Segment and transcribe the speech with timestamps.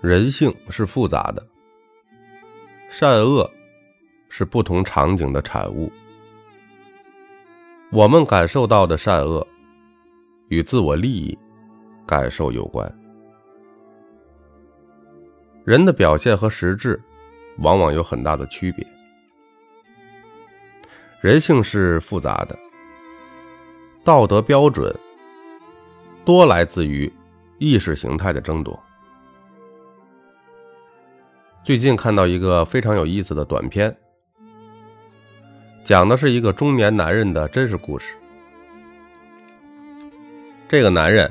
[0.00, 1.46] 人性是复杂的，
[2.88, 3.48] 善恶
[4.30, 5.92] 是不同场景的产物。
[7.92, 9.46] 我们感受到的善恶，
[10.48, 11.38] 与自我利益
[12.06, 12.90] 感受有关。
[15.66, 16.98] 人的表现和实质，
[17.58, 18.86] 往往有很大的区别。
[21.20, 22.58] 人性是复杂的，
[24.02, 24.98] 道德标准
[26.24, 27.12] 多来自于
[27.58, 28.82] 意识形态的争夺。
[31.62, 33.94] 最近看到一个非常有意思的短片，
[35.84, 38.14] 讲的是一个中年男人的真实故事。
[40.66, 41.30] 这个男人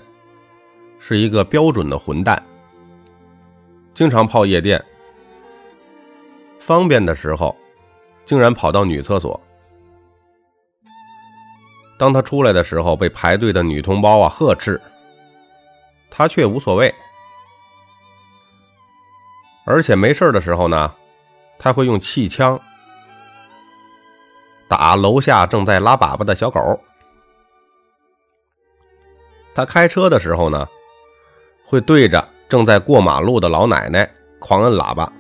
[1.00, 2.42] 是一个标准的混蛋，
[3.96, 4.84] 经常泡夜店，
[6.60, 7.56] 方便的时候
[8.24, 9.40] 竟然跑到女厕所。
[11.98, 14.80] 当他出来的时候，被排队的女同胞啊呵斥，
[16.12, 16.94] 他却无所谓。
[19.70, 20.92] 而且没事的时候呢，
[21.60, 22.60] 他会用气枪
[24.68, 26.60] 打楼下正在拉粑粑的小狗。
[29.54, 30.68] 他开车的时候呢，
[31.64, 35.14] 会对着正在过马路的老奶奶狂摁喇叭。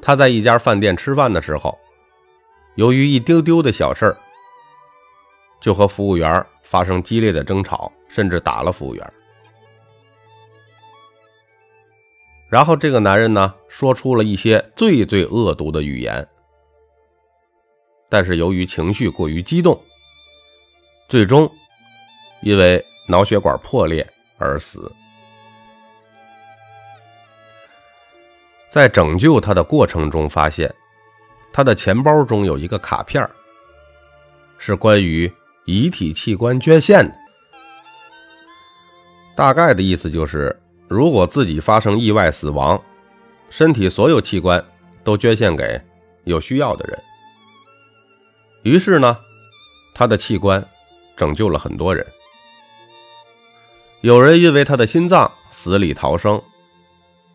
[0.00, 1.78] 他在一家饭店吃饭的时候，
[2.74, 4.16] 由于一丢丢的小事儿，
[5.60, 9.12] 就和服务员发生激烈的争吵，甚至打了服务员。
[12.52, 16.28] 然后这个男人呢，说出了一些最最恶毒的语言，
[18.10, 19.82] 但是由于情绪过于激动，
[21.08, 21.50] 最终
[22.42, 24.92] 因为脑血管破裂而死。
[28.68, 30.70] 在拯救他的过程中，发现
[31.54, 33.26] 他的钱包中有一个卡片，
[34.58, 35.32] 是关于
[35.64, 37.14] 遗体器官捐献的，
[39.34, 40.54] 大概的意思就是。
[40.92, 42.80] 如果自己发生意外死亡，
[43.48, 44.62] 身体所有器官
[45.02, 45.80] 都捐献给
[46.24, 47.02] 有需要的人。
[48.62, 49.16] 于是呢，
[49.94, 50.62] 他的器官
[51.16, 52.06] 拯救了很多人。
[54.02, 56.40] 有人因为他的心脏死里逃生，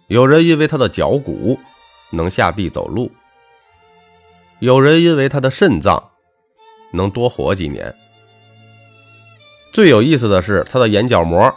[0.08, 1.60] 有人因为他的脚骨
[2.12, 3.12] 能下地走路，
[4.60, 6.12] 有人因为他的肾脏
[6.94, 7.94] 能多活几年。
[9.72, 11.54] 最有意思的是他的眼角膜。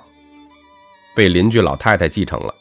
[1.21, 2.55] 被邻居老太太继承了，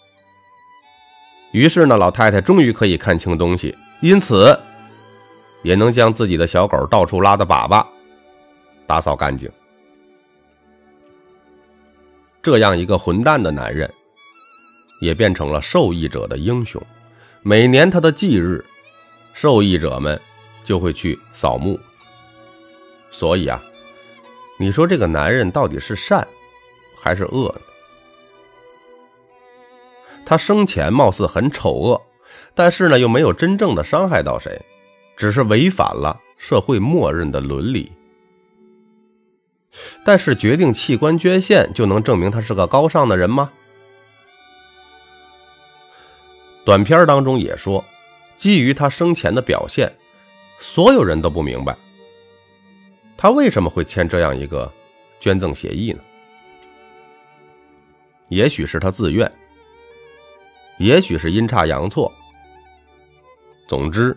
[1.53, 4.59] 于是呢，老太太终于可以看清东西，因此
[5.63, 7.87] 也能将自己的小狗到处拉的粑粑
[8.85, 9.49] 打扫干净。
[12.41, 13.89] 这样一个混蛋的男人，
[14.99, 16.85] 也变成了受益者的英雄。
[17.41, 18.61] 每年他的忌日，
[19.33, 20.19] 受益者们
[20.65, 21.79] 就会去扫墓。
[23.09, 23.63] 所以啊，
[24.57, 26.27] 你说这个男人到底是善
[27.01, 27.61] 还是恶呢？
[30.29, 31.99] 他生前貌似很丑恶，
[32.53, 34.61] 但是呢，又没有真正的伤害到谁，
[35.17, 37.91] 只是违反了社会默认的伦理。
[40.05, 43.51] 但是，决定器官捐献就能证明他是个高尚的人吗？
[46.63, 47.83] 短片当中也说，
[48.37, 49.91] 基于他生前的表现，
[50.59, 51.75] 所有人都不明白，
[53.17, 54.71] 他为什么会签这样一个
[55.19, 55.99] 捐赠协议呢？
[58.27, 59.27] 也许是他自愿。
[60.79, 62.11] 也许是阴差阳错，
[63.67, 64.15] 总之，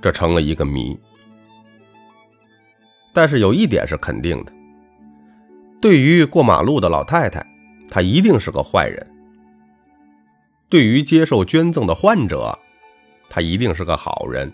[0.00, 0.98] 这成了一个谜。
[3.14, 4.52] 但是有一点是肯定的：
[5.80, 7.44] 对于过马路的老太太，
[7.90, 9.02] 她一定是个坏人；
[10.68, 12.58] 对于接受捐赠的患者，
[13.30, 14.52] 他一定是个好人。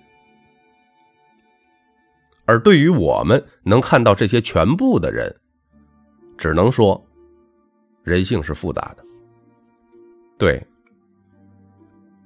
[2.46, 5.34] 而对于我们能看到这些全部的人，
[6.36, 7.04] 只能说，
[8.04, 9.07] 人性是复杂的。
[10.38, 10.64] 对，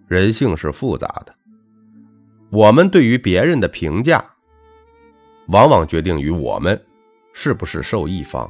[0.07, 1.35] 人性是复杂的。
[2.51, 4.23] 我们对于别人的评价，
[5.49, 6.79] 往往决定于我们
[7.33, 8.49] 是不是受益方。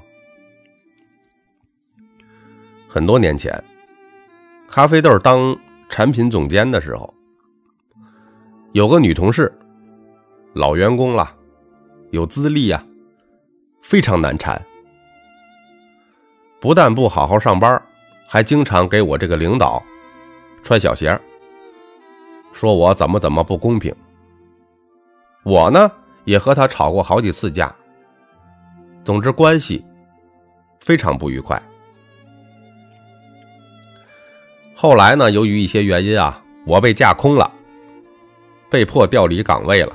[2.89, 3.63] 很多年前，
[4.67, 5.57] 咖啡豆当
[5.89, 7.15] 产品总监的时候，
[8.73, 9.57] 有个女同事，
[10.55, 11.33] 老员工了，
[12.11, 12.85] 有资历呀，
[13.81, 14.61] 非常难缠，
[16.61, 17.81] 不但不好好上班。
[18.33, 19.83] 还经常给我这个领导
[20.63, 21.21] 穿小鞋，
[22.51, 23.95] 说我怎么怎么不公平。
[25.43, 25.93] 我呢
[26.25, 27.71] 也和他吵过好几次架，
[29.05, 29.85] 总之关系
[30.81, 31.63] 非常不愉快。
[34.75, 37.53] 后来呢，由于一些原因啊，我被架空了，
[38.71, 39.95] 被迫调离岗位了。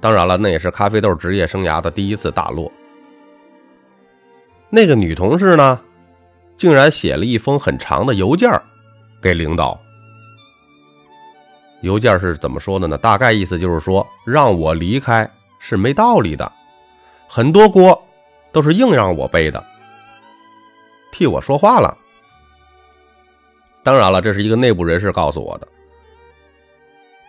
[0.00, 2.68] 当然了，那也是咖啡豆职业生涯的第一次大落。
[4.70, 5.80] 那个女同事呢？
[6.60, 8.50] 竟然写了一封很长的邮件
[9.22, 9.80] 给领导。
[11.80, 12.98] 邮件是怎么说的呢？
[12.98, 15.26] 大概意思就是说，让我离开
[15.58, 16.52] 是没道理的，
[17.26, 17.98] 很多锅
[18.52, 19.64] 都是硬让我背的，
[21.10, 21.96] 替我说话了。
[23.82, 25.66] 当然了，这是一个内部人士告诉我的。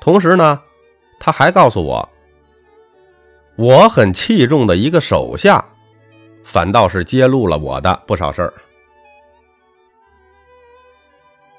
[0.02, 0.62] 同时呢，
[1.18, 2.10] 他还告诉我，
[3.56, 5.64] 我很器重的一个手下，
[6.44, 8.54] 反倒是揭露了我的不少事儿。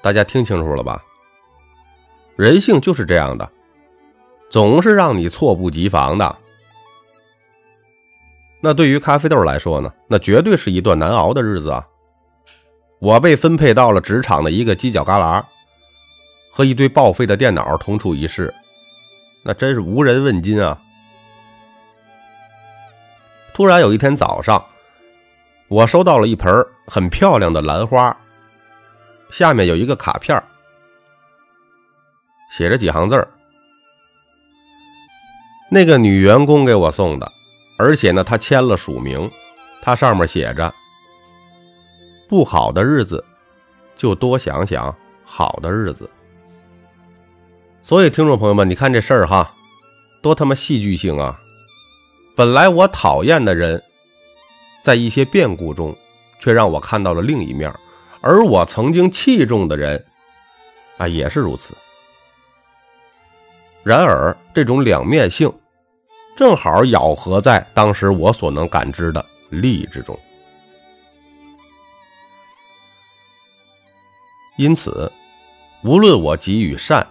[0.03, 1.01] 大家听清楚了吧？
[2.35, 3.49] 人性就是这样的，
[4.49, 6.35] 总是让你猝不及防的。
[8.59, 9.91] 那对于咖啡豆来说呢？
[10.07, 11.87] 那绝对是一段难熬的日子啊！
[12.99, 15.41] 我被分配到了职场的一个犄角旮旯。
[16.51, 18.53] 和一堆报废的电脑同处一室，
[19.41, 20.79] 那真是无人问津啊！
[23.53, 24.63] 突然有一天早上，
[25.67, 28.15] 我收到了一盆很漂亮的兰花，
[29.33, 30.39] 下面有一个卡片，
[32.51, 33.27] 写着几行字
[35.71, 37.31] 那个女员工给我送的，
[37.79, 39.31] 而且呢，她签了署名，
[39.81, 40.71] 它上面写着
[42.29, 43.25] ：“不好的日子，
[43.95, 44.95] 就多想想
[45.25, 46.07] 好的日子。”
[47.81, 49.51] 所以，听众朋友们，你看这事儿哈，
[50.21, 51.39] 多他妈戏剧性啊！
[52.35, 53.81] 本来我讨厌的人，
[54.83, 55.97] 在一些变故中，
[56.39, 57.71] 却让我看到了另一面；
[58.23, 60.03] 而我曾经器重的人，
[60.97, 61.75] 啊，也是如此。
[63.83, 65.53] 然而，这种两面性，
[66.35, 70.17] 正好咬合在当时我所能感知的利益之中。
[74.57, 75.11] 因此，
[75.83, 77.05] 无论我给予善。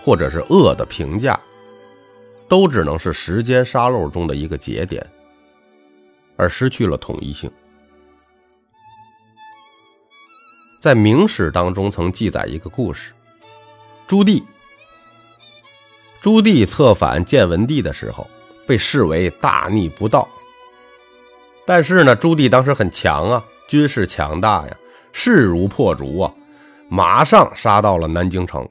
[0.00, 1.38] 或者是恶的评价，
[2.48, 5.04] 都只能是时间沙漏中的一个节点，
[6.36, 7.50] 而失去了统一性。
[10.78, 13.12] 在明史当中曾记载一个故事：
[14.06, 14.42] 朱棣，
[16.20, 18.28] 朱棣策反建文帝的时候，
[18.66, 20.28] 被视为大逆不道。
[21.66, 24.76] 但是呢，朱棣当时很强啊，军事强大呀，
[25.12, 26.32] 势如破竹啊，
[26.88, 28.66] 马上杀到了南京城。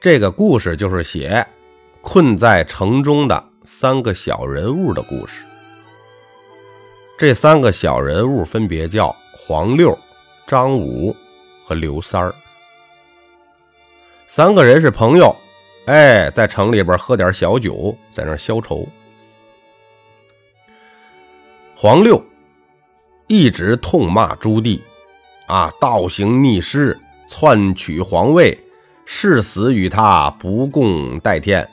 [0.00, 1.46] 这个故事就是写
[2.00, 5.44] 困在城中的三个小人物的故事。
[7.16, 9.98] 这三个小人物分别叫黄六、
[10.46, 11.14] 张五
[11.64, 12.32] 和刘三儿。
[14.28, 15.34] 三个人是朋友，
[15.86, 18.86] 哎，在城里边喝点小酒，在那消愁。
[21.74, 22.24] 黄六
[23.26, 24.80] 一直痛骂朱棣，
[25.48, 26.96] 啊，倒行逆施，
[27.26, 28.56] 篡取皇位。
[29.04, 31.68] 誓死与他不共戴天。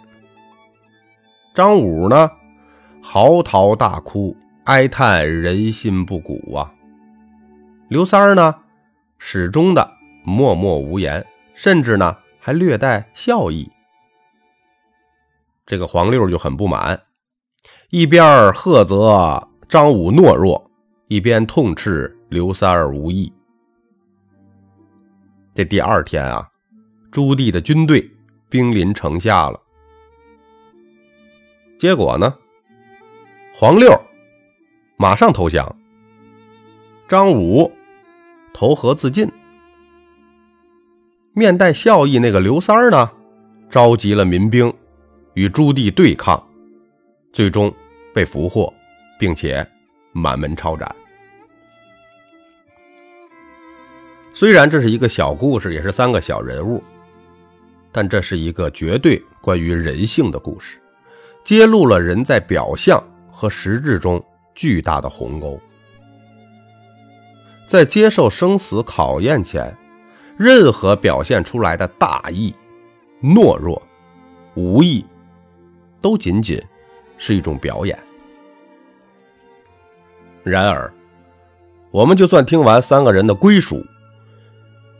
[1.54, 2.30] 张五呢，
[3.04, 6.74] 嚎啕大哭，哀叹人心不古啊。
[7.90, 8.56] 刘三儿呢，
[9.18, 9.92] 始终的
[10.24, 11.26] 默默无言，
[11.56, 13.68] 甚至呢还略带笑意。
[15.66, 17.02] 这个黄六就很不满，
[17.90, 20.70] 一边喝责张五懦弱，
[21.08, 23.34] 一边痛斥刘三儿无义。
[25.56, 26.48] 这第二天啊。
[27.12, 28.08] 朱棣的军队
[28.50, 29.60] 兵临城下了，
[31.80, 32.38] 结果呢？
[33.56, 34.00] 黄六
[34.96, 35.76] 马上投降，
[37.08, 37.72] 张武
[38.54, 39.30] 投河自尽。
[41.34, 43.10] 面带笑意那个刘三儿呢，
[43.70, 44.74] 召集了民兵
[45.34, 46.42] 与朱棣对抗，
[47.32, 47.74] 最终
[48.14, 48.74] 被俘获，
[49.18, 49.66] 并且
[50.12, 50.94] 满门抄斩。
[54.34, 56.84] 虽然这是一个小故事，也是三个小人物。
[57.92, 60.80] 但这是一个绝对关于人性的故事，
[61.44, 65.60] 揭露了人在表象和实质中巨大的鸿沟。
[67.70, 69.78] 在接受生死考验前，
[70.36, 72.52] 任何表现出来的大义、
[73.22, 73.80] 懦弱、
[74.56, 75.06] 无义，
[76.02, 76.60] 都仅仅
[77.20, 77.96] 是一种表演。
[80.44, 80.92] 然而，
[81.92, 83.86] 我们就算听完三个人的归属，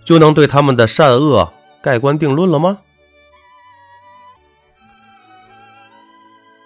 [0.06, 1.52] 就能对他们的善恶？
[1.82, 2.78] 盖棺定论了吗？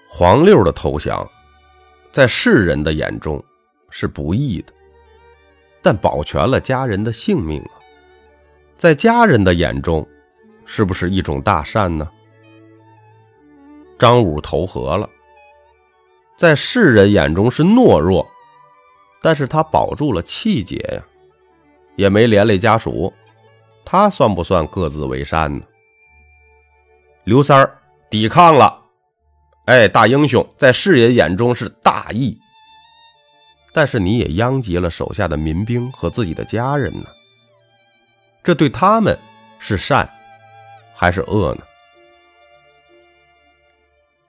[0.10, 1.26] 黄六的投降，
[2.12, 3.42] 在世人的眼中
[3.90, 4.74] 是不义的，
[5.84, 7.76] 但保全了家人的性命啊！
[8.78, 10.08] 在家人的眼中，
[10.66, 12.10] 是不是一种大善呢？
[14.00, 15.08] 张武投河了，
[16.38, 18.26] 在世人眼中是懦弱，
[19.22, 21.04] 但是他保住了气节呀，
[21.98, 23.14] 也没连累家属。
[23.86, 25.64] 他算不算各自为善呢？
[27.26, 27.78] 刘三儿
[28.10, 28.82] 抵抗了，
[29.66, 32.38] 哎，大英雄在世人眼中是大义，
[33.74, 37.10] 但是你也殃及了手下的民兵和自己的家人呢。
[38.44, 39.18] 这对他们
[39.58, 40.08] 是善
[40.94, 41.64] 还是恶呢？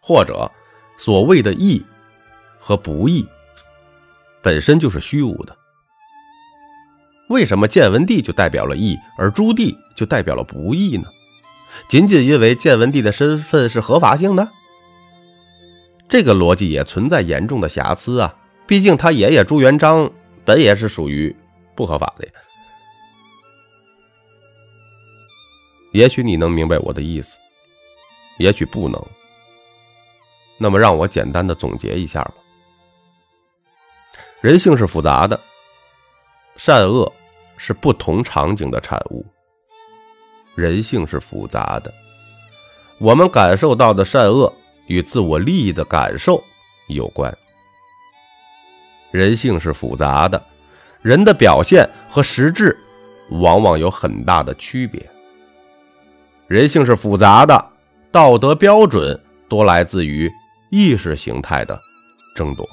[0.00, 0.50] 或者，
[0.98, 1.84] 所谓的义
[2.58, 3.26] 和不义
[4.42, 5.56] 本身就是虚无的？
[7.28, 11.08] 为什么建文帝就代表了义，而朱棣就代表了不义呢？
[11.88, 14.48] 仅仅因为建文帝的身份是合法性的？
[16.08, 18.36] 这个逻辑也存在严重的瑕疵啊！
[18.66, 20.10] 毕竟他爷爷朱元璋
[20.44, 21.34] 本也是属于
[21.74, 22.32] 不合法的呀。
[25.92, 27.38] 也许你能明白我的意思，
[28.38, 29.00] 也许不能。
[30.58, 32.34] 那么让我简单的总结一下吧。
[34.40, 35.38] 人性是复杂的，
[36.56, 37.10] 善恶
[37.56, 39.24] 是不同场景的产物。
[40.54, 41.92] 人性是复杂的，
[42.98, 44.52] 我们感受到的善恶
[44.86, 46.42] 与自我利益的感受
[46.88, 47.36] 有关。
[49.14, 50.44] 人性是复杂的，
[51.00, 52.76] 人的表现和实质
[53.30, 55.08] 往往有很大的区别。
[56.48, 57.64] 人性是复杂的，
[58.10, 59.16] 道德标准
[59.48, 60.28] 多来自于
[60.68, 61.78] 意识形态的
[62.34, 62.68] 争夺。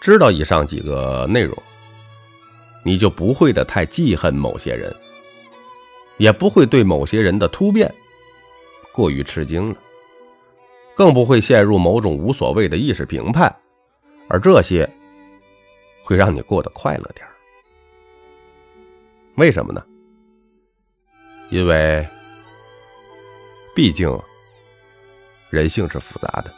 [0.00, 1.54] 知道以上几个内容，
[2.82, 4.90] 你就不会的太记恨某些人，
[6.16, 7.94] 也不会对某些人的突变
[8.90, 9.76] 过于吃惊了。
[10.94, 13.54] 更不会陷入某种无所谓的意识评判，
[14.28, 14.88] 而这些
[16.02, 17.26] 会让你过得快乐点
[19.36, 19.84] 为什么呢？
[21.50, 22.06] 因为
[23.74, 24.20] 毕竟
[25.48, 26.52] 人性是复杂的。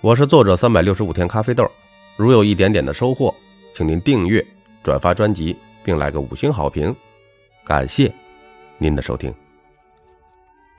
[0.00, 1.70] 我是作者三百六十五天咖啡豆，
[2.16, 3.34] 如有一点点的收获，
[3.74, 4.44] 请您订阅、
[4.82, 6.94] 转发专辑，并来个五星好评，
[7.64, 8.10] 感谢
[8.78, 9.34] 您的收听。